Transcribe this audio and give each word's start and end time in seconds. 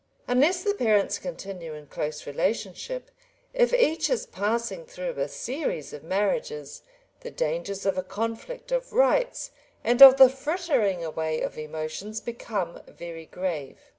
Unless 0.27 0.63
the 0.63 0.73
parents 0.73 1.19
continue 1.19 1.75
in 1.75 1.85
close 1.85 2.25
relationship, 2.25 3.11
if 3.53 3.71
each 3.71 4.09
is 4.09 4.25
passing 4.25 4.83
through 4.83 5.11
a 5.19 5.27
series 5.27 5.93
of 5.93 6.03
marriages, 6.03 6.81
the 7.19 7.29
dangers 7.29 7.85
of 7.85 7.99
a 7.99 8.03
conflict 8.03 8.71
of 8.71 8.93
rights, 8.93 9.51
and 9.83 10.01
of 10.01 10.17
the 10.17 10.27
frittering 10.27 11.05
away 11.05 11.41
of 11.41 11.55
emotions, 11.55 12.19
become 12.19 12.81
very 12.87 13.27
grave. 13.27 13.77